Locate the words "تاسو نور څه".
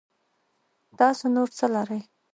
0.97-1.65